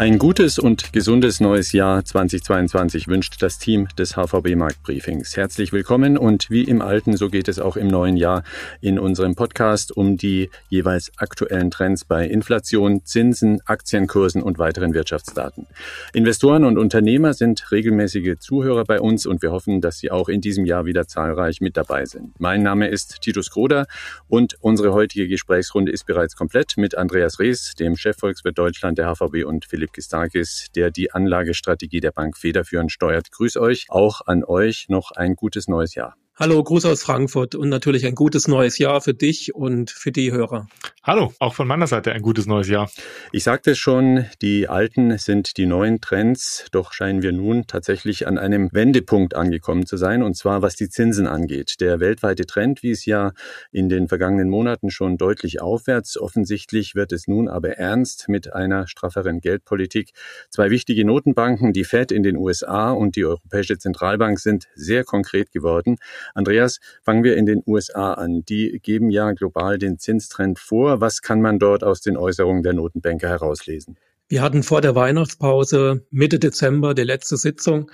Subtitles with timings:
[0.00, 5.36] Ein gutes und gesundes neues Jahr 2022 wünscht das Team des HVB Marktbriefings.
[5.36, 8.42] Herzlich willkommen und wie im alten, so geht es auch im neuen Jahr
[8.80, 15.66] in unserem Podcast um die jeweils aktuellen Trends bei Inflation, Zinsen, Aktienkursen und weiteren Wirtschaftsdaten.
[16.14, 20.40] Investoren und Unternehmer sind regelmäßige Zuhörer bei uns und wir hoffen, dass sie auch in
[20.40, 22.40] diesem Jahr wieder zahlreich mit dabei sind.
[22.40, 23.86] Mein Name ist Titus Kroder
[24.28, 29.44] und unsere heutige Gesprächsrunde ist bereits komplett mit Andreas Rees, dem Chefvolkswirt Deutschland der HVB
[29.44, 33.30] und Philipp Philipp Gistakis, der die Anlagestrategie der Bank federführend steuert.
[33.32, 36.16] Grüß euch, auch an euch noch ein gutes neues Jahr.
[36.42, 40.32] Hallo, Gruß aus Frankfurt und natürlich ein gutes neues Jahr für dich und für die
[40.32, 40.68] Hörer.
[41.02, 42.90] Hallo, auch von meiner Seite ein gutes neues Jahr.
[43.30, 48.26] Ich sagte es schon, die alten sind die neuen Trends, doch scheinen wir nun tatsächlich
[48.26, 51.74] an einem Wendepunkt angekommen zu sein, und zwar was die Zinsen angeht.
[51.80, 53.32] Der weltweite Trend wies ja
[53.70, 56.18] in den vergangenen Monaten schon deutlich aufwärts.
[56.18, 60.12] Offensichtlich wird es nun aber ernst mit einer strafferen Geldpolitik.
[60.48, 65.50] Zwei wichtige Notenbanken, die Fed in den USA und die Europäische Zentralbank, sind sehr konkret
[65.50, 65.96] geworden.
[66.34, 68.44] Andreas, fangen wir in den USA an.
[68.48, 71.00] Die geben ja global den Zinstrend vor.
[71.00, 73.96] Was kann man dort aus den Äußerungen der Notenbanker herauslesen?
[74.28, 77.90] Wir hatten vor der Weihnachtspause Mitte Dezember die letzte Sitzung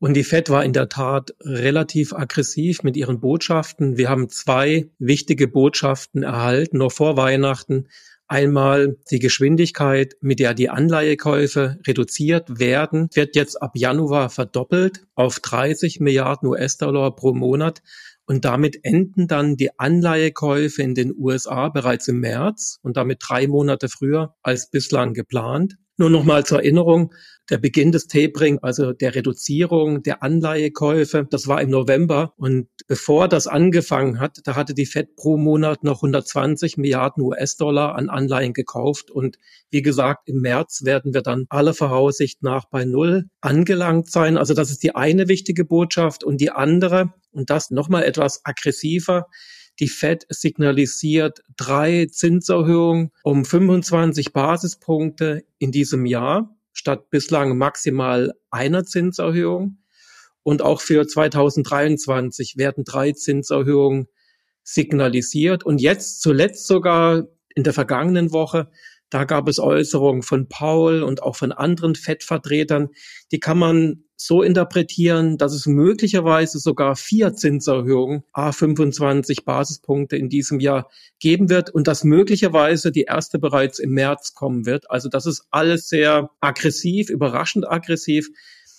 [0.00, 3.98] und die Fed war in der Tat relativ aggressiv mit ihren Botschaften.
[3.98, 7.88] Wir haben zwei wichtige Botschaften erhalten, noch vor Weihnachten.
[8.32, 15.40] Einmal die Geschwindigkeit, mit der die Anleihekäufe reduziert werden, wird jetzt ab Januar verdoppelt auf
[15.40, 17.82] 30 Milliarden US-Dollar pro Monat.
[18.26, 23.48] Und damit enden dann die Anleihekäufe in den USA bereits im März und damit drei
[23.48, 25.74] Monate früher als bislang geplant.
[26.00, 27.12] Nur noch mal zur Erinnerung,
[27.50, 32.32] der Beginn des Tapering, also der Reduzierung der Anleihekäufe, das war im November.
[32.38, 37.96] Und bevor das angefangen hat, da hatte die Fed pro Monat noch 120 Milliarden US-Dollar
[37.96, 39.10] an Anleihen gekauft.
[39.10, 39.36] Und
[39.68, 44.38] wie gesagt, im März werden wir dann aller Voraussicht nach bei Null angelangt sein.
[44.38, 46.24] Also das ist die eine wichtige Botschaft.
[46.24, 49.26] Und die andere, und das nochmal etwas aggressiver,
[49.80, 58.84] die Fed signalisiert drei Zinserhöhungen um 25 Basispunkte in diesem Jahr statt bislang maximal einer
[58.84, 59.78] Zinserhöhung.
[60.42, 64.06] Und auch für 2023 werden drei Zinserhöhungen
[64.62, 65.64] signalisiert.
[65.64, 68.70] Und jetzt zuletzt sogar in der vergangenen Woche
[69.10, 72.88] da gab es Äußerungen von Paul und auch von anderen FED-Vertretern.
[73.32, 80.28] Die kann man so interpretieren, dass es möglicherweise sogar vier Zinserhöhungen, a 25 Basispunkte in
[80.28, 84.90] diesem Jahr geben wird und dass möglicherweise die erste bereits im März kommen wird.
[84.90, 88.28] Also das ist alles sehr aggressiv, überraschend aggressiv.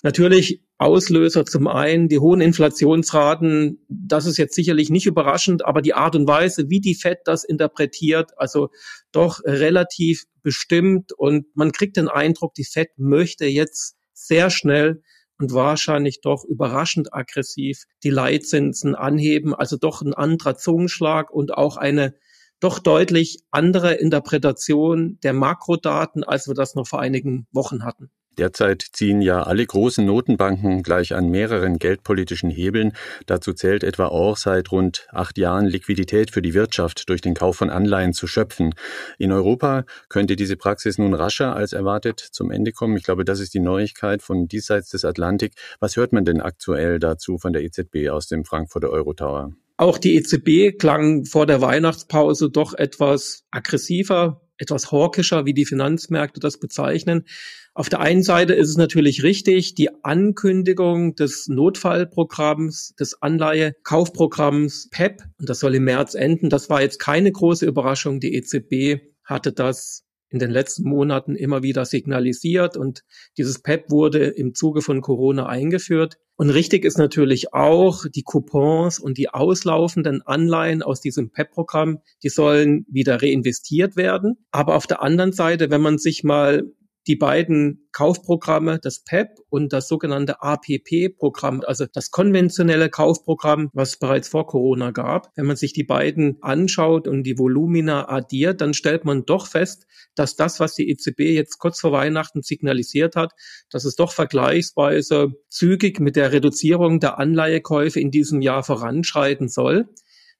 [0.03, 3.85] Natürlich Auslöser zum einen die hohen Inflationsraten.
[3.87, 7.43] Das ist jetzt sicherlich nicht überraschend, aber die Art und Weise, wie die Fed das
[7.43, 8.69] interpretiert, also
[9.11, 15.03] doch relativ bestimmt und man kriegt den Eindruck, die Fed möchte jetzt sehr schnell
[15.37, 21.77] und wahrscheinlich doch überraschend aggressiv die Leitzinsen anheben, also doch ein anderer Zungenschlag und auch
[21.77, 22.15] eine
[22.59, 28.11] doch deutlich andere Interpretation der Makrodaten, als wir das noch vor einigen Wochen hatten.
[28.41, 32.93] Derzeit ziehen ja alle großen Notenbanken gleich an mehreren geldpolitischen Hebeln.
[33.27, 37.57] Dazu zählt etwa auch seit rund acht Jahren Liquidität für die Wirtschaft durch den Kauf
[37.57, 38.73] von Anleihen zu schöpfen.
[39.19, 42.97] In Europa könnte diese Praxis nun rascher als erwartet zum Ende kommen.
[42.97, 45.53] Ich glaube, das ist die Neuigkeit von diesseits des Atlantik.
[45.79, 49.51] Was hört man denn aktuell dazu von der EZB aus dem Frankfurter Eurotower?
[49.77, 56.39] Auch die EZB klang vor der Weihnachtspause doch etwas aggressiver, etwas hawkischer, wie die Finanzmärkte
[56.39, 57.25] das bezeichnen.
[57.73, 65.21] Auf der einen Seite ist es natürlich richtig, die Ankündigung des Notfallprogramms, des Anleihekaufprogramms PEP,
[65.39, 68.19] und das soll im März enden, das war jetzt keine große Überraschung.
[68.19, 73.03] Die EZB hatte das in den letzten Monaten immer wieder signalisiert und
[73.37, 76.17] dieses PEP wurde im Zuge von Corona eingeführt.
[76.37, 82.29] Und richtig ist natürlich auch, die Coupons und die auslaufenden Anleihen aus diesem PEP-Programm, die
[82.29, 84.37] sollen wieder reinvestiert werden.
[84.51, 86.63] Aber auf der anderen Seite, wenn man sich mal
[87.07, 94.29] die beiden Kaufprogramme, das PEP und das sogenannte APP-Programm, also das konventionelle Kaufprogramm, was bereits
[94.29, 95.31] vor Corona gab.
[95.35, 99.87] Wenn man sich die beiden anschaut und die Volumina addiert, dann stellt man doch fest,
[100.15, 103.33] dass das, was die EZB jetzt kurz vor Weihnachten signalisiert hat,
[103.69, 109.89] dass es doch vergleichsweise zügig mit der Reduzierung der Anleihekäufe in diesem Jahr voranschreiten soll.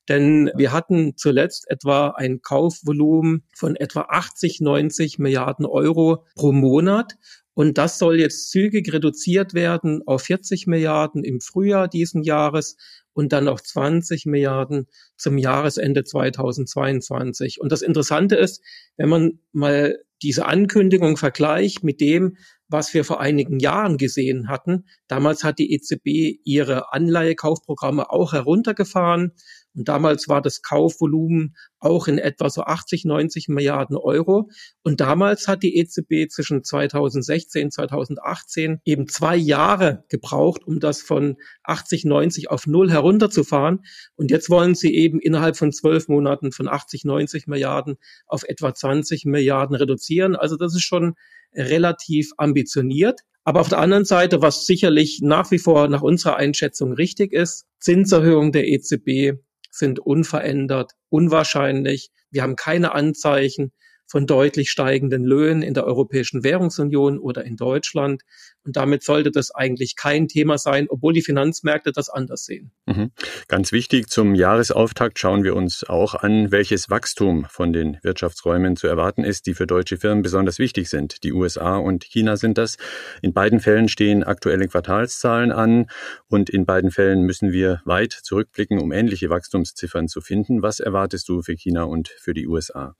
[0.10, 7.14] Denn wir hatten zuletzt etwa ein Kaufvolumen von etwa 80, 90 Milliarden Euro pro Monat.
[7.54, 12.78] Und das soll jetzt zügig reduziert werden auf 40 Milliarden im Frühjahr diesen Jahres
[13.14, 14.88] und dann auf 20 Milliarden
[15.18, 17.60] zum Jahresende 2022.
[17.60, 18.62] Und das Interessante ist,
[18.98, 22.38] wenn man mal diese Ankündigung vergleicht mit dem,
[22.68, 24.86] was wir vor einigen Jahren gesehen hatten.
[25.08, 29.34] Damals hat die EZB ihre Anleihekaufprogramme auch heruntergefahren.
[29.74, 34.50] Und damals war das Kaufvolumen auch in etwa so 80, 90 Milliarden Euro.
[34.84, 41.38] Und damals hat die EZB zwischen 2016, 2018 eben zwei Jahre gebraucht, um das von
[41.64, 43.84] 80, 90 auf Null herunterzufahren.
[44.16, 47.96] Und jetzt wollen sie eben innerhalb von zwölf Monaten von 80, 90 Milliarden
[48.28, 50.36] auf etwa 20 Milliarden reduzieren.
[50.36, 51.16] Also das ist schon
[51.54, 53.22] relativ ambitioniert.
[53.44, 57.66] Aber auf der anderen Seite, was sicherlich nach wie vor nach unserer Einschätzung richtig ist,
[57.80, 59.40] Zinserhöhung der EZB
[59.72, 62.12] sind unverändert, unwahrscheinlich.
[62.30, 63.72] Wir haben keine Anzeichen
[64.12, 68.24] von deutlich steigenden Löhnen in der Europäischen Währungsunion oder in Deutschland.
[68.66, 72.74] Und damit sollte das eigentlich kein Thema sein, obwohl die Finanzmärkte das anders sehen.
[72.88, 73.12] Mhm.
[73.48, 78.88] Ganz wichtig, zum Jahresauftakt schauen wir uns auch an, welches Wachstum von den Wirtschaftsräumen zu
[78.88, 81.24] erwarten ist, die für deutsche Firmen besonders wichtig sind.
[81.24, 82.76] Die USA und China sind das.
[83.22, 85.90] In beiden Fällen stehen aktuelle Quartalszahlen an
[86.28, 90.62] und in beiden Fällen müssen wir weit zurückblicken, um ähnliche Wachstumsziffern zu finden.
[90.62, 92.94] Was erwartest du für China und für die USA?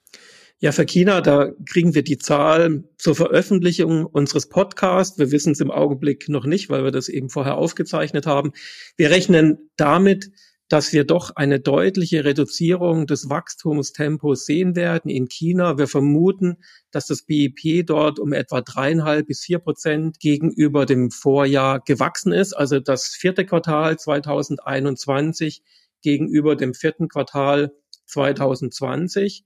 [0.64, 5.18] Ja, für China, da kriegen wir die Zahl zur Veröffentlichung unseres Podcasts.
[5.18, 8.52] Wir wissen es im Augenblick noch nicht, weil wir das eben vorher aufgezeichnet haben.
[8.96, 10.30] Wir rechnen damit,
[10.68, 15.80] dass wir doch eine deutliche Reduzierung des Wachstumstempos sehen werden in China.
[15.80, 16.58] Wir vermuten,
[16.92, 22.54] dass das BIP dort um etwa dreieinhalb bis vier Prozent gegenüber dem Vorjahr gewachsen ist.
[22.54, 25.64] Also das vierte Quartal 2021
[26.04, 27.72] gegenüber dem vierten Quartal
[28.06, 29.44] 2020.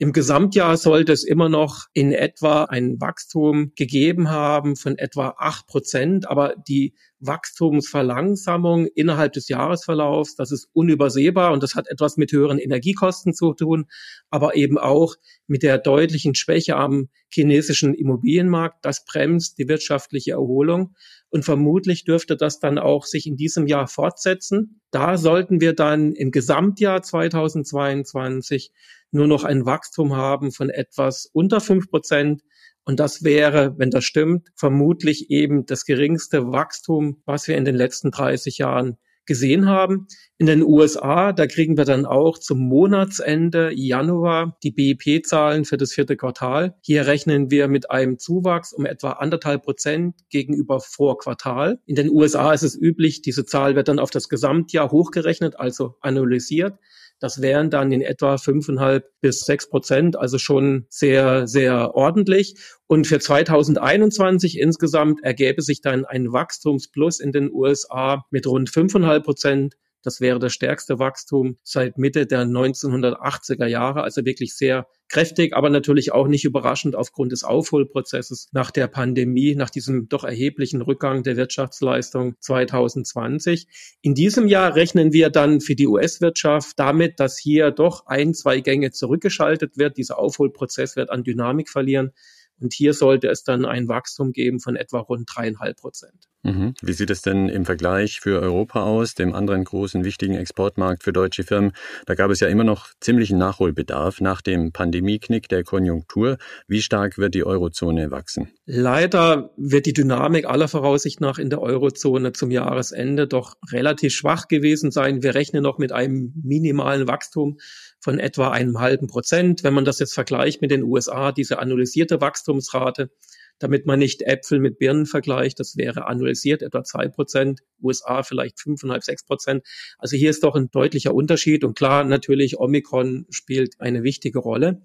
[0.00, 5.66] Im Gesamtjahr sollte es immer noch in etwa ein Wachstum gegeben haben von etwa acht
[5.66, 12.30] Prozent, aber die Wachstumsverlangsamung innerhalb des Jahresverlaufs, das ist unübersehbar und das hat etwas mit
[12.30, 13.86] höheren Energiekosten zu tun,
[14.30, 15.16] aber eben auch
[15.48, 18.84] mit der deutlichen Schwäche am chinesischen Immobilienmarkt.
[18.84, 20.94] Das bremst die wirtschaftliche Erholung
[21.30, 24.80] und vermutlich dürfte das dann auch sich in diesem Jahr fortsetzen.
[24.90, 28.72] Da sollten wir dann im Gesamtjahr 2022
[29.10, 32.42] nur noch ein Wachstum haben von etwas unter fünf Prozent.
[32.84, 37.74] Und das wäre, wenn das stimmt, vermutlich eben das geringste Wachstum, was wir in den
[37.74, 38.96] letzten 30 Jahren
[39.28, 40.08] gesehen haben.
[40.38, 45.92] In den USA, da kriegen wir dann auch zum Monatsende Januar die BIP-Zahlen für das
[45.92, 46.74] vierte Quartal.
[46.80, 51.78] Hier rechnen wir mit einem Zuwachs um etwa anderthalb Prozent gegenüber vor Quartal.
[51.86, 55.94] In den USA ist es üblich, diese Zahl wird dann auf das Gesamtjahr hochgerechnet, also
[56.00, 56.74] analysiert.
[57.20, 62.54] Das wären dann in etwa fünfeinhalb bis sechs Prozent, also schon sehr, sehr ordentlich.
[62.86, 69.24] Und für 2021 insgesamt ergäbe sich dann ein Wachstumsplus in den USA mit rund fünfeinhalb
[69.24, 69.74] Prozent.
[70.02, 75.70] Das wäre das stärkste Wachstum seit Mitte der 1980er Jahre, also wirklich sehr kräftig, aber
[75.70, 81.22] natürlich auch nicht überraschend aufgrund des Aufholprozesses nach der Pandemie, nach diesem doch erheblichen Rückgang
[81.22, 83.66] der Wirtschaftsleistung 2020.
[84.02, 88.60] In diesem Jahr rechnen wir dann für die US-Wirtschaft damit, dass hier doch ein, zwei
[88.60, 89.96] Gänge zurückgeschaltet wird.
[89.96, 92.12] Dieser Aufholprozess wird an Dynamik verlieren.
[92.60, 96.27] Und hier sollte es dann ein Wachstum geben von etwa rund dreieinhalb Prozent.
[96.42, 96.74] Mhm.
[96.80, 101.12] Wie sieht es denn im Vergleich für Europa aus, dem anderen großen wichtigen Exportmarkt für
[101.12, 101.72] deutsche Firmen?
[102.06, 106.38] Da gab es ja immer noch ziemlichen Nachholbedarf nach dem Pandemieknick der Konjunktur.
[106.68, 108.52] Wie stark wird die Eurozone wachsen?
[108.66, 114.46] Leider wird die Dynamik aller Voraussicht nach in der Eurozone zum Jahresende doch relativ schwach
[114.46, 115.22] gewesen sein.
[115.22, 117.58] Wir rechnen noch mit einem minimalen Wachstum
[118.00, 119.64] von etwa einem halben Prozent.
[119.64, 123.10] Wenn man das jetzt vergleicht mit den USA, diese analysierte Wachstumsrate,
[123.58, 125.60] damit man nicht Äpfel mit Birnen vergleicht.
[125.60, 129.64] Das wäre annualisiert etwa zwei Prozent, USA vielleicht fünfeinhalb, sechs Prozent.
[129.98, 131.64] Also hier ist doch ein deutlicher Unterschied.
[131.64, 134.82] Und klar, natürlich, Omikron spielt eine wichtige Rolle.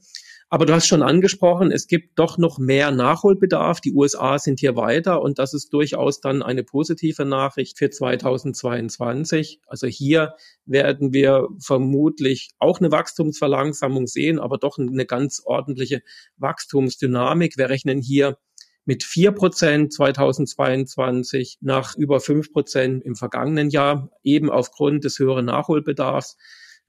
[0.54, 3.82] Aber du hast schon angesprochen, es gibt doch noch mehr Nachholbedarf.
[3.82, 9.62] Die USA sind hier weiter und das ist durchaus dann eine positive Nachricht für 2022.
[9.66, 16.04] Also hier werden wir vermutlich auch eine Wachstumsverlangsamung sehen, aber doch eine ganz ordentliche
[16.38, 17.58] Wachstumsdynamik.
[17.58, 18.38] Wir rechnen hier
[18.86, 25.46] mit vier Prozent 2022 nach über fünf Prozent im vergangenen Jahr, eben aufgrund des höheren
[25.46, 26.38] Nachholbedarfs.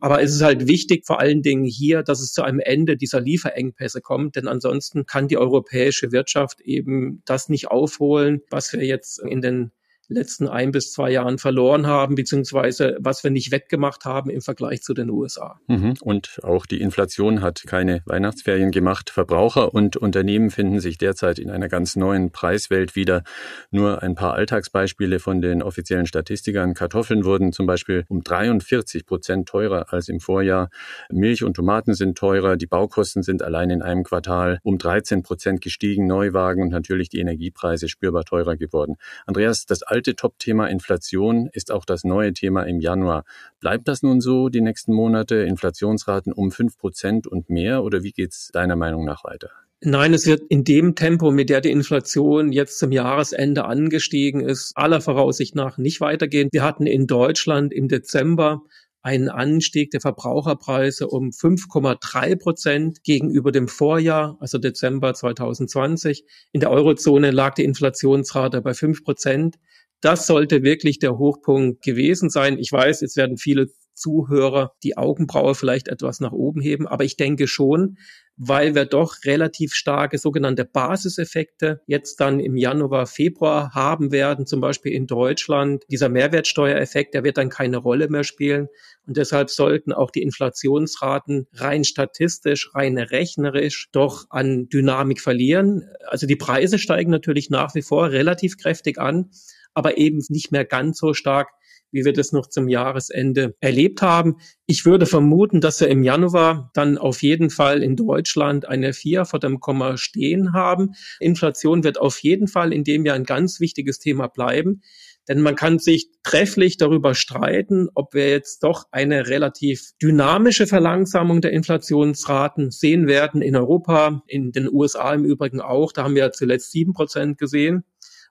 [0.00, 3.20] Aber es ist halt wichtig, vor allen Dingen hier, dass es zu einem Ende dieser
[3.20, 9.20] Lieferengpässe kommt, denn ansonsten kann die europäische Wirtschaft eben das nicht aufholen, was wir jetzt
[9.20, 9.70] in den
[10.14, 14.82] letzten ein bis zwei Jahren verloren haben, beziehungsweise was wir nicht wettgemacht haben im Vergleich
[14.82, 15.60] zu den USA.
[15.66, 15.94] Mhm.
[16.00, 19.10] Und auch die Inflation hat keine Weihnachtsferien gemacht.
[19.10, 23.22] Verbraucher und Unternehmen finden sich derzeit in einer ganz neuen Preiswelt wieder.
[23.70, 26.74] Nur ein paar Alltagsbeispiele von den offiziellen Statistikern.
[26.74, 30.70] Kartoffeln wurden zum Beispiel um 43 Prozent teurer als im Vorjahr.
[31.10, 32.56] Milch und Tomaten sind teurer.
[32.56, 36.06] Die Baukosten sind allein in einem Quartal um 13 Prozent gestiegen.
[36.06, 38.96] Neuwagen und natürlich die Energiepreise spürbar teurer geworden.
[39.26, 43.24] Andreas, das alte Top-Thema Inflation ist auch das neue Thema im Januar.
[43.58, 45.36] Bleibt das nun so die nächsten Monate?
[45.36, 47.82] Inflationsraten um fünf Prozent und mehr?
[47.82, 49.48] Oder wie geht's deiner Meinung nach weiter?
[49.80, 54.72] Nein, es wird in dem Tempo, mit der die Inflation jetzt zum Jahresende angestiegen ist,
[54.76, 56.50] aller Voraussicht nach nicht weitergehen.
[56.52, 58.60] Wir hatten in Deutschland im Dezember
[59.04, 66.24] einen Anstieg der Verbraucherpreise um 5,3 Prozent gegenüber dem Vorjahr, also Dezember 2020.
[66.52, 69.58] In der Eurozone lag die Inflationsrate bei 5 Prozent.
[70.04, 72.58] Das sollte wirklich der Hochpunkt gewesen sein.
[72.58, 77.16] Ich weiß, jetzt werden viele Zuhörer die Augenbraue vielleicht etwas nach oben heben, aber ich
[77.16, 77.96] denke schon,
[78.36, 84.60] weil wir doch relativ starke sogenannte Basiseffekte jetzt dann im Januar, Februar haben werden, zum
[84.60, 85.84] Beispiel in Deutschland.
[85.88, 88.66] Dieser Mehrwertsteuereffekt, der wird dann keine Rolle mehr spielen.
[89.06, 95.88] Und deshalb sollten auch die Inflationsraten rein statistisch, rein rechnerisch doch an Dynamik verlieren.
[96.08, 99.30] Also die Preise steigen natürlich nach wie vor relativ kräftig an,
[99.74, 101.48] aber eben nicht mehr ganz so stark
[101.94, 104.38] wie wir das noch zum Jahresende erlebt haben.
[104.66, 109.24] Ich würde vermuten, dass wir im Januar dann auf jeden Fall in Deutschland eine 4
[109.24, 110.90] vor dem Komma stehen haben.
[111.20, 114.82] Inflation wird auf jeden Fall in dem Jahr ein ganz wichtiges Thema bleiben.
[115.28, 121.40] Denn man kann sich trefflich darüber streiten, ob wir jetzt doch eine relativ dynamische Verlangsamung
[121.40, 125.92] der Inflationsraten sehen werden in Europa, in den USA im Übrigen auch.
[125.92, 127.84] Da haben wir ja zuletzt sieben Prozent gesehen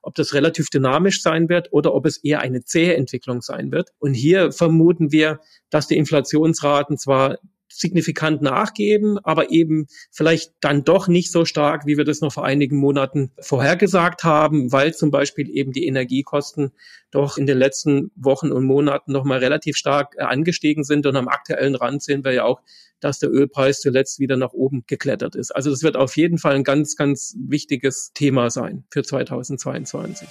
[0.06, 3.90] ob das relativ dynamisch sein wird oder ob es eher eine zähe Entwicklung sein wird.
[3.98, 11.08] Und hier vermuten wir, dass die Inflationsraten zwar signifikant nachgeben, aber eben vielleicht dann doch
[11.08, 15.50] nicht so stark, wie wir das noch vor einigen Monaten vorhergesagt haben, weil zum Beispiel
[15.50, 16.72] eben die Energiekosten
[17.10, 21.06] doch in den letzten Wochen und Monaten nochmal relativ stark äh, angestiegen sind.
[21.06, 22.60] Und am aktuellen Rand sehen wir ja auch,
[23.04, 25.54] dass der Ölpreis zuletzt wieder nach oben geklettert ist.
[25.54, 30.26] Also das wird auf jeden Fall ein ganz, ganz wichtiges Thema sein für 2022.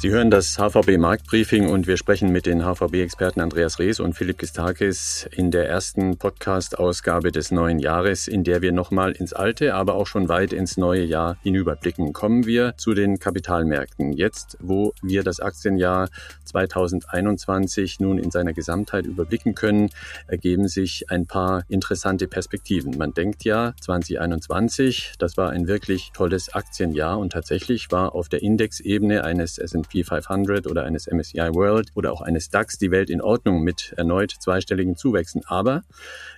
[0.00, 4.38] Sie hören das HVB Marktbriefing und wir sprechen mit den HVB-Experten Andreas Rees und Philipp
[4.38, 9.96] Gistakis in der ersten Podcast-Ausgabe des neuen Jahres, in der wir nochmal ins alte, aber
[9.96, 12.12] auch schon weit ins neue Jahr hinüberblicken.
[12.12, 14.12] Kommen wir zu den Kapitalmärkten.
[14.12, 16.10] Jetzt, wo wir das Aktienjahr
[16.44, 19.90] 2021 nun in seiner Gesamtheit überblicken können,
[20.28, 22.96] ergeben sich ein paar interessante Perspektiven.
[22.96, 28.42] Man denkt ja, 2021, das war ein wirklich tolles Aktienjahr und tatsächlich war auf der
[28.42, 33.10] Indexebene eines S&P S&P 500 oder eines MSCI World oder auch eines DAX die Welt
[33.10, 35.42] in Ordnung mit erneut zweistelligen Zuwächsen.
[35.46, 35.82] Aber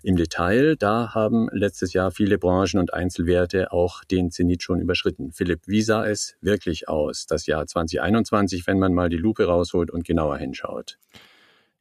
[0.03, 5.33] im Detail, da haben letztes Jahr viele Branchen und Einzelwerte auch den Zenit schon überschritten.
[5.33, 9.91] Philipp, wie sah es wirklich aus, das Jahr 2021, wenn man mal die Lupe rausholt
[9.91, 10.99] und genauer hinschaut?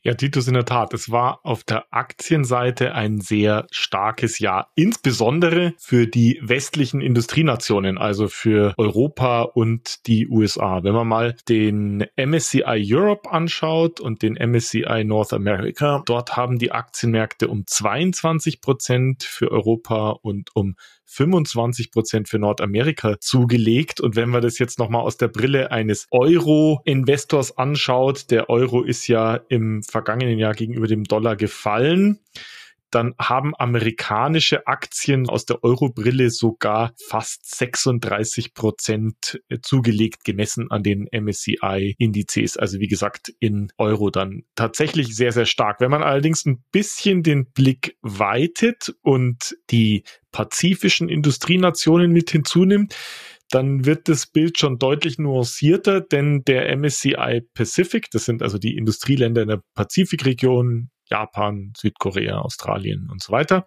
[0.01, 5.73] Ja, Titus, in der Tat, es war auf der Aktienseite ein sehr starkes Jahr, insbesondere
[5.77, 10.83] für die westlichen Industrienationen, also für Europa und die USA.
[10.83, 16.71] Wenn man mal den MSCI Europe anschaut und den MSCI North America, dort haben die
[16.71, 20.75] Aktienmärkte um 22 Prozent für Europa und um
[21.09, 23.99] 25 Prozent für Nordamerika zugelegt.
[23.99, 29.07] Und wenn man das jetzt nochmal aus der Brille eines Euro-Investors anschaut, der Euro ist
[29.07, 32.19] ja im vergangenen Jahr gegenüber dem Dollar gefallen
[32.91, 41.07] dann haben amerikanische Aktien aus der Euro-Brille sogar fast 36 Prozent zugelegt, gemessen an den
[41.11, 42.57] MSCI-Indizes.
[42.57, 45.79] Also wie gesagt, in Euro dann tatsächlich sehr, sehr stark.
[45.79, 52.95] Wenn man allerdings ein bisschen den Blick weitet und die pazifischen Industrienationen mit hinzunimmt,
[53.49, 58.77] dann wird das Bild schon deutlich nuancierter, denn der MSCI Pacific, das sind also die
[58.77, 63.65] Industrieländer in der Pazifikregion, Japan, Südkorea, Australien und so weiter,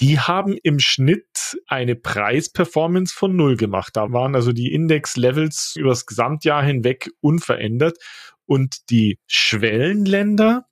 [0.00, 3.96] die haben im Schnitt eine Preisperformance von null gemacht.
[3.96, 7.98] Da waren also die Index-Levels übers Gesamtjahr hinweg unverändert
[8.46, 10.67] und die Schwellenländer,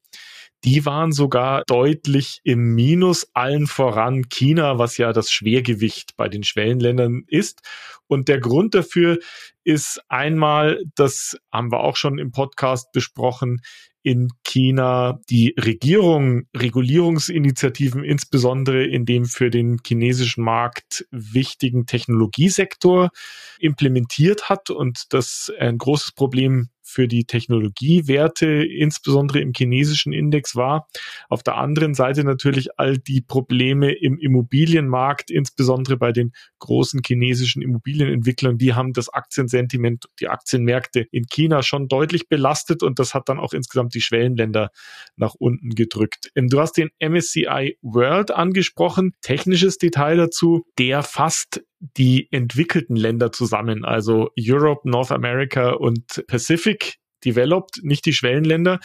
[0.65, 6.43] die waren sogar deutlich im Minus, allen voran China, was ja das Schwergewicht bei den
[6.43, 7.61] Schwellenländern ist.
[8.09, 9.19] Und der Grund dafür
[9.65, 13.61] ist einmal, das haben wir auch schon im Podcast besprochen,
[14.07, 23.11] in China die Regierung Regulierungsinitiativen, insbesondere in dem für den chinesischen Markt wichtigen Technologiesektor
[23.59, 30.87] implementiert hat und das ein großes Problem für die Technologiewerte, insbesondere im chinesischen Index war.
[31.28, 37.61] Auf der anderen Seite natürlich all die Probleme im Immobilienmarkt, insbesondere bei den großen chinesischen
[37.61, 43.28] Immobilienentwicklern, die haben das Aktiensentiment, die Aktienmärkte in China schon deutlich belastet und das hat
[43.28, 44.71] dann auch insgesamt die Schwellenländer
[45.16, 46.31] nach unten gedrückt.
[46.35, 49.14] Ähm, du hast den MSCI World angesprochen.
[49.23, 56.99] Technisches Detail dazu, der fasst die entwickelten Länder zusammen, also Europe, North America und Pacific
[57.25, 58.80] Developed, nicht die Schwellenländer.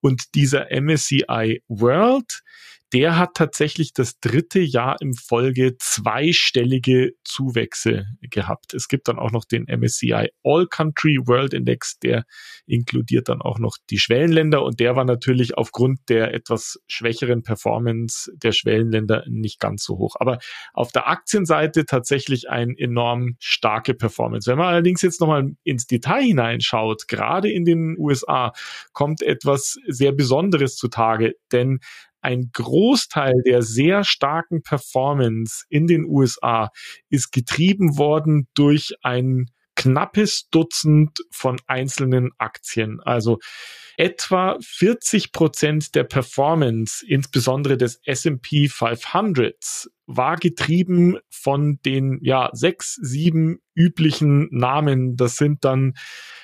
[0.00, 2.42] Und dieser MSCI World,
[2.92, 8.74] der hat tatsächlich das dritte Jahr im Folge zweistellige Zuwächse gehabt.
[8.74, 12.24] Es gibt dann auch noch den MSCI All Country World Index, der
[12.66, 18.30] inkludiert dann auch noch die Schwellenländer und der war natürlich aufgrund der etwas schwächeren Performance
[18.36, 20.16] der Schwellenländer nicht ganz so hoch.
[20.18, 20.38] Aber
[20.74, 24.50] auf der Aktienseite tatsächlich ein enorm starke Performance.
[24.50, 28.52] Wenn man allerdings jetzt nochmal ins Detail hineinschaut, gerade in den USA
[28.92, 31.80] kommt etwas sehr Besonderes zutage, denn
[32.22, 36.70] ein Großteil der sehr starken Performance in den USA
[37.10, 43.00] ist getrieben worden durch ein knappes Dutzend von einzelnen Aktien.
[43.00, 43.38] Also
[43.96, 52.94] etwa 40 Prozent der Performance, insbesondere des S&P 500, war getrieben von den ja sechs,
[52.94, 55.16] sieben üblichen Namen.
[55.16, 55.94] Das sind dann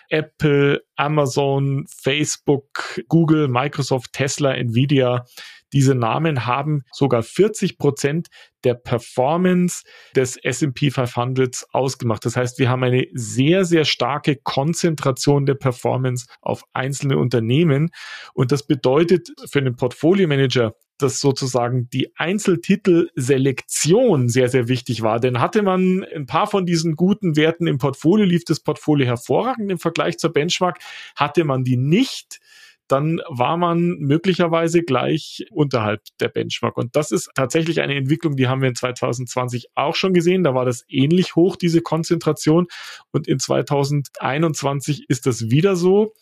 [0.09, 5.27] Apple, Amazon, Facebook, Google, Microsoft, Tesla, Nvidia.
[5.73, 8.29] Diese Namen haben sogar 40 Prozent
[8.65, 9.85] der Performance
[10.17, 12.25] des S&P 500 ausgemacht.
[12.25, 17.91] Das heißt, wir haben eine sehr, sehr starke Konzentration der Performance auf einzelne Unternehmen.
[18.35, 25.21] Und das bedeutet für einen Portfolio-Manager, dass sozusagen die Einzeltitelselektion sehr, sehr wichtig war.
[25.21, 29.71] Denn hatte man ein paar von diesen guten Werten im Portfolio, lief das Portfolio hervorragend
[29.71, 30.81] im Vergleich zur Benchmark.
[31.15, 32.41] Hatte man die nicht,
[32.88, 36.76] dann war man möglicherweise gleich unterhalb der Benchmark.
[36.76, 40.42] Und das ist tatsächlich eine Entwicklung, die haben wir in 2020 auch schon gesehen.
[40.42, 42.66] Da war das ähnlich hoch, diese Konzentration.
[43.12, 46.14] Und in 2021 ist das wieder so.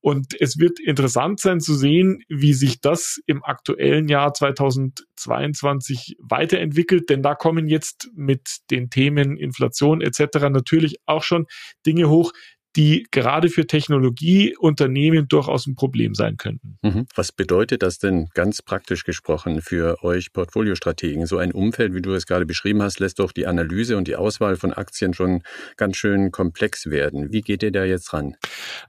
[0.00, 7.10] Und es wird interessant sein zu sehen, wie sich das im aktuellen Jahr 2022 weiterentwickelt,
[7.10, 10.50] denn da kommen jetzt mit den Themen Inflation etc.
[10.50, 11.46] natürlich auch schon
[11.84, 12.32] Dinge hoch,
[12.78, 16.78] die gerade für Technologieunternehmen durchaus ein Problem sein könnten.
[16.82, 17.06] Mhm.
[17.12, 21.26] Was bedeutet das denn ganz praktisch gesprochen für euch Portfoliostrategen?
[21.26, 24.14] So ein Umfeld, wie du es gerade beschrieben hast, lässt doch die Analyse und die
[24.14, 25.42] Auswahl von Aktien schon
[25.76, 27.32] ganz schön komplex werden.
[27.32, 28.36] Wie geht ihr da jetzt ran?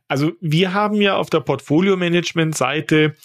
[0.07, 3.15] Also wir haben ja auf der Portfolio-Management-Seite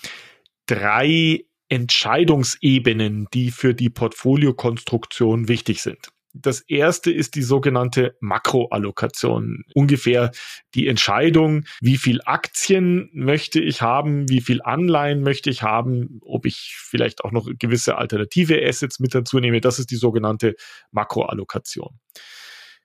[0.65, 6.09] drei Entscheidungsebenen, die für die Portfoliokonstruktion wichtig sind.
[6.37, 9.63] Das erste ist die sogenannte Makroallokation.
[9.73, 10.33] Ungefähr
[10.75, 16.45] die Entscheidung, wie viel Aktien möchte ich haben, wie viel Anleihen möchte ich haben, ob
[16.45, 19.61] ich vielleicht auch noch gewisse alternative Assets mit dazu nehme.
[19.61, 20.57] Das ist die sogenannte
[20.91, 22.01] Makroallokation.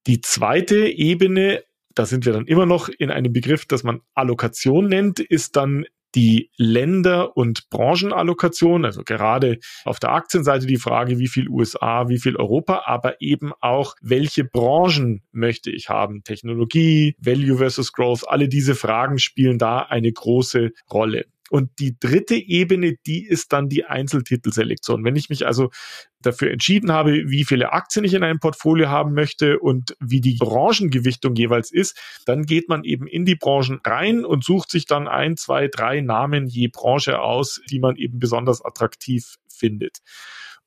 [0.06, 1.64] Die zweite Ebene
[1.96, 5.86] da sind wir dann immer noch in einem Begriff, das man Allokation nennt, ist dann
[6.16, 12.20] die Länder- und Branchenallokation, also gerade auf der Aktienseite die Frage, wie viel USA, wie
[12.20, 16.24] viel Europa, aber eben auch, welche Branchen möchte ich haben?
[16.24, 21.26] Technologie, Value versus Growth, alle diese Fragen spielen da eine große Rolle.
[21.50, 25.04] Und die dritte Ebene, die ist dann die Einzeltitelselektion.
[25.04, 25.70] Wenn ich mich also
[26.22, 30.36] dafür entschieden habe, wie viele Aktien ich in einem Portfolio haben möchte und wie die
[30.36, 35.08] Branchengewichtung jeweils ist, dann geht man eben in die Branchen rein und sucht sich dann
[35.08, 40.00] ein, zwei, drei Namen je Branche aus, die man eben besonders attraktiv findet.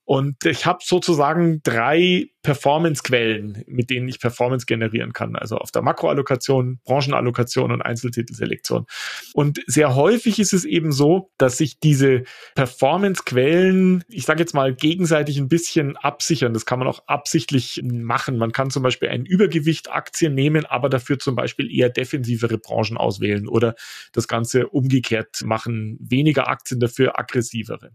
[0.05, 5.37] Und ich habe sozusagen drei Performance-Quellen, mit denen ich Performance generieren kann.
[5.37, 8.87] Also auf der Makroallokation, Branchenallokation und Einzeltitelselektion.
[9.33, 12.25] Und sehr häufig ist es eben so, dass sich diese
[12.57, 16.53] Performance-Quellen, ich sage jetzt mal, gegenseitig ein bisschen absichern.
[16.53, 18.39] Das kann man auch absichtlich machen.
[18.39, 22.97] Man kann zum Beispiel ein Übergewicht Aktien nehmen, aber dafür zum Beispiel eher defensivere Branchen
[22.97, 23.77] auswählen oder
[24.13, 25.97] das Ganze umgekehrt machen.
[26.01, 27.93] Weniger Aktien dafür aggressivere.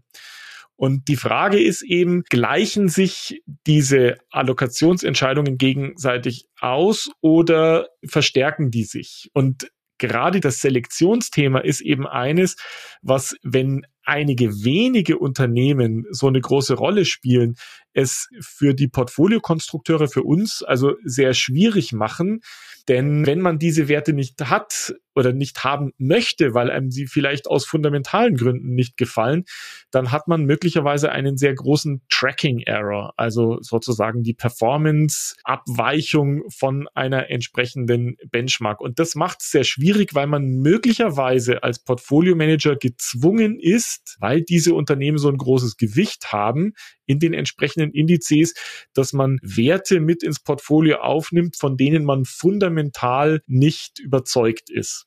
[0.78, 9.28] Und die Frage ist eben, gleichen sich diese Allokationsentscheidungen gegenseitig aus oder verstärken die sich?
[9.32, 12.54] Und gerade das Selektionsthema ist eben eines,
[13.02, 17.56] was, wenn einige wenige Unternehmen so eine große Rolle spielen,
[17.92, 22.40] es für die Portfoliokonstrukteure, für uns also sehr schwierig machen.
[22.86, 27.46] Denn wenn man diese Werte nicht hat oder nicht haben möchte, weil einem sie vielleicht
[27.48, 29.44] aus fundamentalen Gründen nicht gefallen,
[29.90, 38.16] dann hat man möglicherweise einen sehr großen Tracking-Error, also sozusagen die Performance-Abweichung von einer entsprechenden
[38.30, 38.80] Benchmark.
[38.80, 44.74] Und das macht es sehr schwierig, weil man möglicherweise als Portfolio-Manager gezwungen ist, weil diese
[44.74, 46.72] Unternehmen so ein großes Gewicht haben,
[47.06, 48.54] in den entsprechenden Indizes,
[48.92, 55.06] dass man Werte mit ins Portfolio aufnimmt, von denen man fundamental nicht überzeugt ist.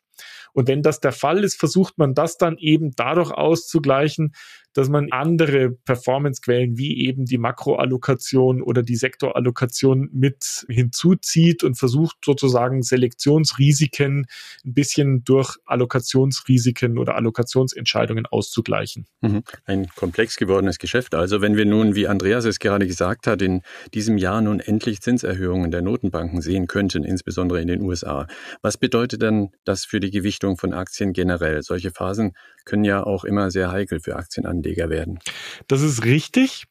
[0.54, 4.34] Und wenn das der Fall ist, versucht man das dann eben dadurch auszugleichen,
[4.74, 12.18] dass man andere Performancequellen wie eben die Makroallokation oder die Sektorallokation mit hinzuzieht und versucht
[12.24, 14.26] sozusagen Selektionsrisiken
[14.66, 19.06] ein bisschen durch Allokationsrisiken oder Allokationsentscheidungen auszugleichen.
[19.22, 19.44] Mhm.
[19.66, 21.16] Ein komplex gewordenes Geschäft.
[21.16, 23.62] Also wenn wir nun, wie Andreas es gerade gesagt hat, in
[23.94, 28.28] diesem Jahr nun endlich Zinserhöhungen der Notenbanken sehen könnten, insbesondere in den USA,
[28.62, 31.62] was bedeutet dann das für die Gewichtung von Aktien generell?
[31.64, 32.34] Solche Phasen
[32.66, 34.16] können ja auch immer sehr heikel für
[34.62, 35.20] Aktienanleger werden.
[35.68, 36.66] Das ist richtig.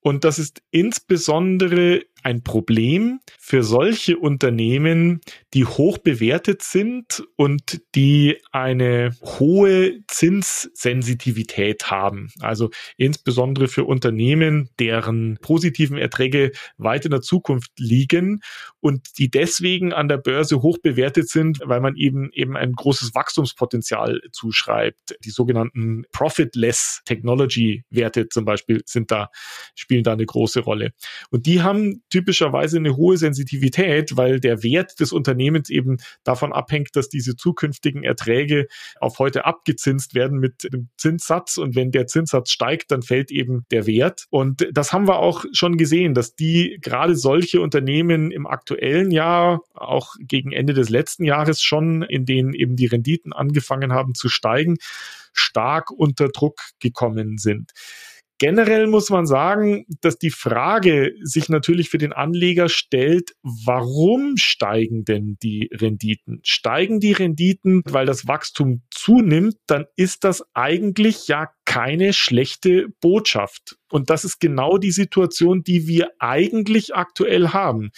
[0.00, 5.20] Und das ist insbesondere ein Problem für solche Unternehmen,
[5.54, 12.30] die hoch bewertet sind und die eine hohe Zinssensitivität haben.
[12.40, 18.40] Also insbesondere für Unternehmen, deren positiven Erträge weit in der Zukunft liegen
[18.80, 23.14] und die deswegen an der Börse hoch bewertet sind, weil man eben eben ein großes
[23.14, 25.16] Wachstumspotenzial zuschreibt.
[25.24, 29.30] Die sogenannten Profitless Technology Werte zum Beispiel sind da,
[29.74, 30.92] spielen da eine große Rolle.
[31.30, 36.90] Und die haben typischerweise eine hohe Sensitivität, weil der Wert des Unternehmens eben davon abhängt,
[36.94, 38.66] dass diese zukünftigen Erträge
[39.00, 41.56] auf heute abgezinst werden mit dem Zinssatz.
[41.56, 44.26] Und wenn der Zinssatz steigt, dann fällt eben der Wert.
[44.30, 49.60] Und das haben wir auch schon gesehen, dass die gerade solche Unternehmen im aktuellen Jahr,
[49.74, 54.28] auch gegen Ende des letzten Jahres schon, in denen eben die Renditen angefangen haben zu
[54.28, 54.76] steigen,
[55.32, 57.72] stark unter Druck gekommen sind.
[58.38, 65.04] Generell muss man sagen, dass die Frage sich natürlich für den Anleger stellt, warum steigen
[65.04, 66.40] denn die Renditen?
[66.44, 73.76] Steigen die Renditen, weil das Wachstum zunimmt, dann ist das eigentlich ja keine schlechte Botschaft.
[73.90, 77.90] Und das ist genau die Situation, die wir eigentlich aktuell haben.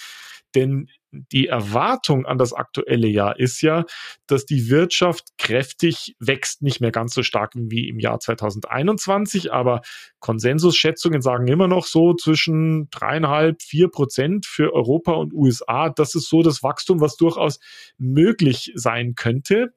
[0.55, 3.85] Denn die Erwartung an das aktuelle Jahr ist ja,
[4.27, 9.81] dass die Wirtschaft kräftig wächst, nicht mehr ganz so stark wie im Jahr 2021, aber
[10.21, 15.89] Konsensusschätzungen sagen immer noch so zwischen dreieinhalb, vier Prozent für Europa und USA.
[15.89, 17.59] Das ist so das Wachstum, was durchaus
[17.99, 19.75] möglich sein könnte.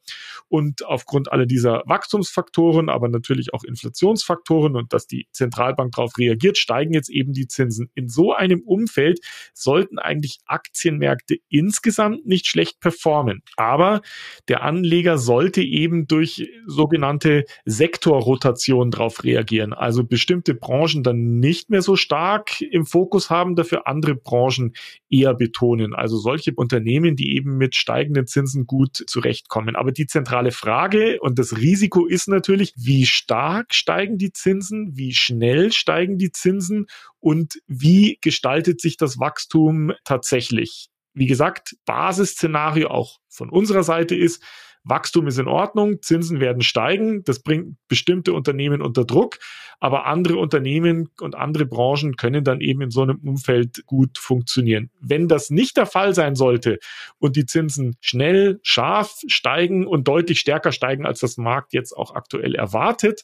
[0.50, 6.58] Und aufgrund aller dieser Wachstumsfaktoren, aber natürlich auch Inflationsfaktoren und dass die Zentralbank darauf reagiert,
[6.58, 7.90] steigen jetzt eben die Zinsen.
[7.96, 9.20] In so einem Umfeld
[9.54, 13.42] sollten eigentlich Aktienmärkte Märkte insgesamt nicht schlecht performen.
[13.58, 14.02] Aber
[14.48, 19.74] der Anleger sollte eben durch sogenannte Sektorrotation darauf reagieren.
[19.74, 24.74] Also bestimmte Branchen dann nicht mehr so stark im Fokus haben, dafür andere Branchen
[25.10, 25.94] eher betonen.
[25.94, 29.76] Also solche Unternehmen, die eben mit steigenden Zinsen gut zurechtkommen.
[29.76, 35.14] Aber die zentrale Frage und das Risiko ist natürlich, wie stark steigen die Zinsen, wie
[35.14, 36.88] schnell steigen die Zinsen
[37.20, 44.44] und wie gestaltet sich das Wachstum tatsächlich wie gesagt, Basisszenario auch von unserer Seite ist,
[44.86, 49.40] Wachstum ist in Ordnung, Zinsen werden steigen, das bringt bestimmte Unternehmen unter Druck,
[49.80, 54.90] aber andere Unternehmen und andere Branchen können dann eben in so einem Umfeld gut funktionieren.
[55.00, 56.80] Wenn das nicht der Fall sein sollte
[57.18, 62.14] und die Zinsen schnell, scharf steigen und deutlich stärker steigen, als das Markt jetzt auch
[62.14, 63.24] aktuell erwartet,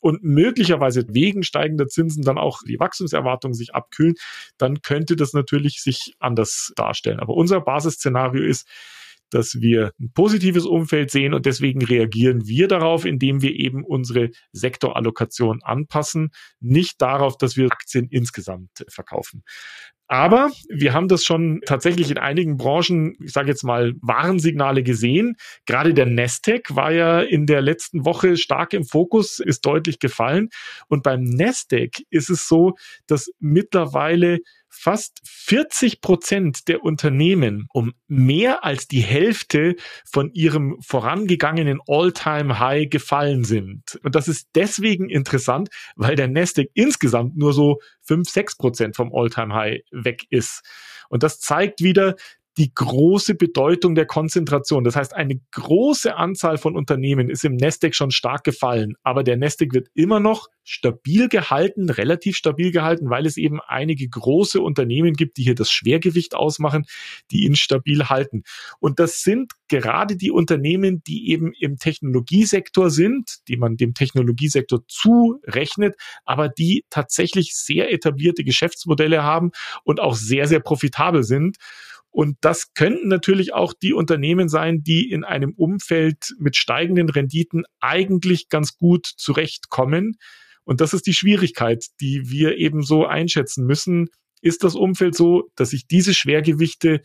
[0.00, 4.14] und möglicherweise wegen steigender Zinsen dann auch die Wachstumserwartungen sich abkühlen,
[4.58, 7.20] dann könnte das natürlich sich anders darstellen.
[7.20, 8.66] Aber unser Basisszenario ist,
[9.30, 14.30] dass wir ein positives Umfeld sehen und deswegen reagieren wir darauf, indem wir eben unsere
[14.52, 19.42] Sektorallokation anpassen, nicht darauf, dass wir Aktien insgesamt verkaufen.
[20.12, 25.36] Aber wir haben das schon tatsächlich in einigen Branchen, ich sage jetzt mal, Warnsignale gesehen.
[25.66, 30.48] Gerade der Nasdaq war ja in der letzten Woche stark im Fokus, ist deutlich gefallen.
[30.88, 32.74] Und beim Nasdaq ist es so,
[33.06, 34.40] dass mittlerweile
[34.70, 39.76] fast 40 Prozent der Unternehmen um mehr als die Hälfte
[40.10, 43.98] von ihrem vorangegangenen All-Time-High gefallen sind.
[44.02, 49.12] Und das ist deswegen interessant, weil der Nasdaq insgesamt nur so 5, 6 Prozent vom
[49.14, 50.62] All-Time-High weg ist.
[51.08, 52.14] Und das zeigt wieder,
[52.58, 54.84] die große Bedeutung der Konzentration.
[54.84, 59.36] Das heißt, eine große Anzahl von Unternehmen ist im Nasdaq schon stark gefallen, aber der
[59.36, 65.14] Nasdaq wird immer noch stabil gehalten, relativ stabil gehalten, weil es eben einige große Unternehmen
[65.14, 66.84] gibt, die hier das Schwergewicht ausmachen,
[67.30, 68.42] die ihn stabil halten.
[68.78, 74.80] Und das sind gerade die Unternehmen, die eben im Technologiesektor sind, die man dem Technologiesektor
[74.86, 79.50] zurechnet, aber die tatsächlich sehr etablierte Geschäftsmodelle haben
[79.84, 81.56] und auch sehr, sehr profitabel sind.
[82.10, 87.64] Und das könnten natürlich auch die Unternehmen sein, die in einem Umfeld mit steigenden Renditen
[87.80, 90.16] eigentlich ganz gut zurechtkommen.
[90.64, 94.08] Und das ist die Schwierigkeit, die wir eben so einschätzen müssen.
[94.42, 97.02] Ist das Umfeld so, dass sich diese Schwergewichte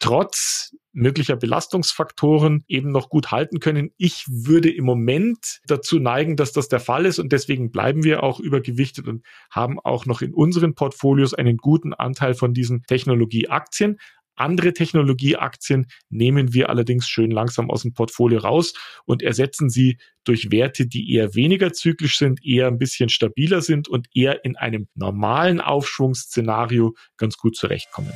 [0.00, 3.90] trotz möglicher Belastungsfaktoren eben noch gut halten können.
[3.96, 8.22] Ich würde im Moment dazu neigen, dass das der Fall ist und deswegen bleiben wir
[8.22, 13.98] auch übergewichtet und haben auch noch in unseren Portfolios einen guten Anteil von diesen Technologieaktien.
[14.40, 18.72] Andere Technologieaktien nehmen wir allerdings schön langsam aus dem Portfolio raus
[19.04, 23.88] und ersetzen sie durch Werte, die eher weniger zyklisch sind, eher ein bisschen stabiler sind
[23.88, 28.12] und eher in einem normalen Aufschwungsszenario ganz gut zurechtkommen.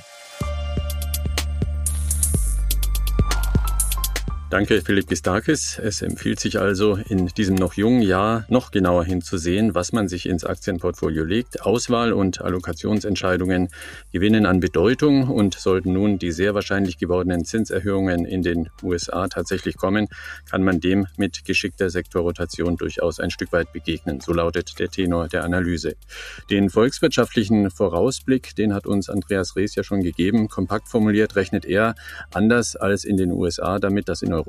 [4.53, 5.79] Danke, Philipp Gistakis.
[5.79, 10.27] Es empfiehlt sich also, in diesem noch jungen Jahr noch genauer hinzusehen, was man sich
[10.27, 11.63] ins Aktienportfolio legt.
[11.63, 13.71] Auswahl und Allokationsentscheidungen
[14.13, 19.79] gewinnen an Bedeutung und sollten nun die sehr wahrscheinlich gewordenen Zinserhöhungen in den USA tatsächlich
[19.79, 20.09] kommen,
[20.51, 24.21] kann man dem mit geschickter Sektorrotation durchaus ein Stück weit begegnen.
[24.21, 25.97] So lautet der Tenor der Analyse.
[26.51, 30.49] Den volkswirtschaftlichen Vorausblick, den hat uns Andreas Rees ja schon gegeben.
[30.49, 31.95] Kompakt formuliert rechnet er
[32.35, 34.42] anders als in den USA damit, dass in Europa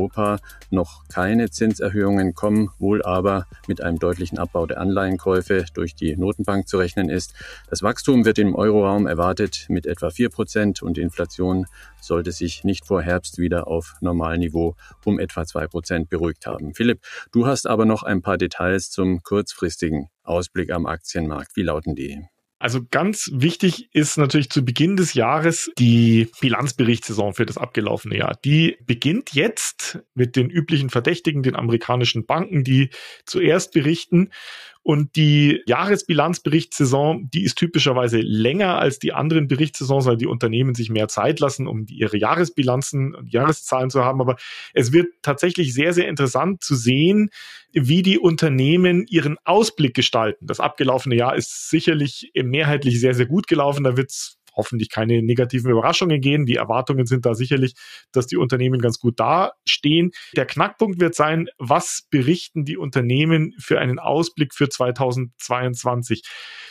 [0.69, 6.67] noch keine Zinserhöhungen kommen, wohl aber mit einem deutlichen Abbau der Anleihenkäufe durch die Notenbank
[6.67, 7.33] zu rechnen ist.
[7.69, 11.65] Das Wachstum wird im Euroraum erwartet mit etwa 4 Prozent und die Inflation
[12.01, 14.75] sollte sich nicht vor Herbst wieder auf Normalniveau
[15.05, 16.73] um etwa 2 Prozent beruhigt haben.
[16.73, 17.01] Philipp,
[17.31, 21.55] du hast aber noch ein paar Details zum kurzfristigen Ausblick am Aktienmarkt.
[21.55, 22.32] Wie lauten die?
[22.63, 28.39] Also ganz wichtig ist natürlich zu Beginn des Jahres die Bilanzberichtssaison für das abgelaufene Jahr.
[28.45, 32.89] Die beginnt jetzt mit den üblichen Verdächtigen, den amerikanischen Banken, die
[33.25, 34.29] zuerst berichten.
[34.83, 40.89] Und die Jahresbilanzberichtssaison, die ist typischerweise länger als die anderen Berichtssaisons, weil die Unternehmen sich
[40.89, 44.19] mehr Zeit lassen, um ihre Jahresbilanzen und Jahreszahlen zu haben.
[44.19, 44.35] Aber
[44.73, 47.29] es wird tatsächlich sehr, sehr interessant zu sehen,
[47.71, 50.47] wie die Unternehmen ihren Ausblick gestalten.
[50.47, 53.85] Das abgelaufene Jahr ist sicherlich mehrheitlich sehr, sehr gut gelaufen.
[53.85, 56.45] Da wird es hoffentlich keine negativen Überraschungen gehen.
[56.45, 57.73] Die Erwartungen sind da sicherlich,
[58.11, 60.11] dass die Unternehmen ganz gut dastehen.
[60.35, 66.23] Der Knackpunkt wird sein, was berichten die Unternehmen für einen Ausblick für 2022?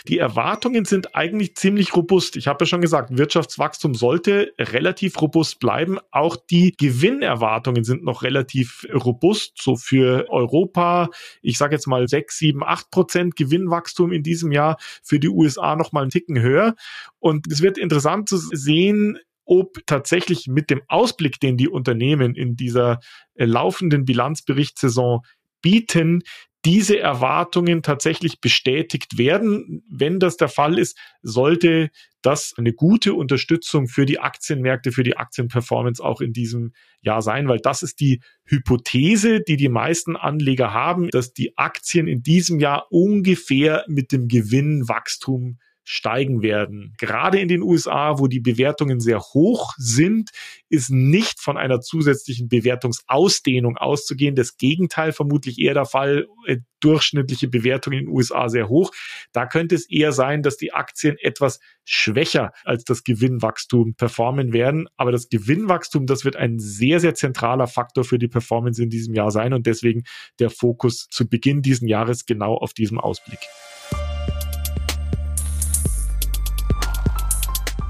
[0.09, 2.37] Die Erwartungen sind eigentlich ziemlich robust.
[2.37, 5.99] Ich habe ja schon gesagt, Wirtschaftswachstum sollte relativ robust bleiben.
[6.11, 9.53] Auch die Gewinnerwartungen sind noch relativ robust.
[9.61, 11.09] So für Europa,
[11.41, 14.77] ich sage jetzt mal 6, 7, 8 Prozent Gewinnwachstum in diesem Jahr.
[15.05, 16.75] Für die USA noch mal einen Ticken höher.
[17.21, 22.57] Und es wird interessant zu sehen, ob tatsächlich mit dem Ausblick, den die Unternehmen in
[22.57, 23.01] dieser
[23.35, 25.23] äh, laufenden Bilanzberichtssaison
[25.63, 26.23] bieten,
[26.65, 29.83] diese Erwartungen tatsächlich bestätigt werden.
[29.91, 31.91] Wenn das der Fall ist, sollte
[32.23, 37.49] das eine gute Unterstützung für die Aktienmärkte, für die Aktienperformance auch in diesem Jahr sein,
[37.49, 42.61] weil das ist die Hypothese, die die meisten Anleger haben, dass die Aktien in diesem
[42.61, 46.95] Jahr ungefähr mit dem Gewinnwachstum steigen werden.
[46.99, 50.31] Gerade in den USA, wo die Bewertungen sehr hoch sind,
[50.69, 54.35] ist nicht von einer zusätzlichen Bewertungsausdehnung auszugehen.
[54.35, 56.27] Das Gegenteil vermutlich eher der Fall.
[56.47, 58.91] Äh, durchschnittliche Bewertung in den USA sehr hoch.
[59.33, 64.89] Da könnte es eher sein, dass die Aktien etwas schwächer als das Gewinnwachstum performen werden.
[64.97, 69.15] Aber das Gewinnwachstum, das wird ein sehr, sehr zentraler Faktor für die Performance in diesem
[69.15, 70.03] Jahr sein und deswegen
[70.39, 73.41] der Fokus zu Beginn dieses Jahres genau auf diesem Ausblick.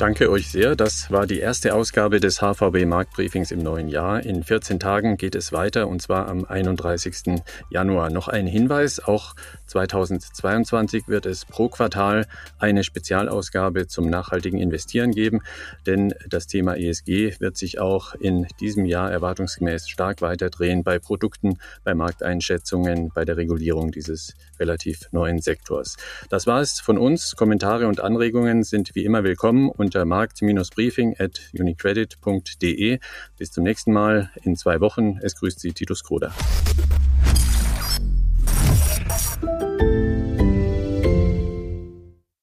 [0.02, 0.74] Danke euch sehr.
[0.74, 4.20] Das war die erste Ausgabe des HVB Marktbriefings im neuen Jahr.
[4.26, 7.40] In 14 Tagen geht es weiter und zwar am 31.
[7.70, 8.10] Januar.
[8.10, 9.36] Noch ein Hinweis, auch
[9.68, 12.26] 2022 wird es pro Quartal
[12.58, 15.40] eine Spezialausgabe zum nachhaltigen Investieren geben,
[15.86, 21.58] denn das Thema ESG wird sich auch in diesem Jahr erwartungsgemäß stark weiterdrehen bei Produkten,
[21.84, 25.96] bei Markteinschätzungen, bei der Regulierung dieses relativ neuen Sektors.
[26.28, 27.36] Das war es von uns.
[27.36, 32.98] Kommentare und Anregungen sind wie immer willkommen unter markt-briefing at unicredit.de.
[33.36, 35.18] Bis zum nächsten Mal in zwei Wochen.
[35.20, 36.32] Es grüßt Sie Titus Kroder.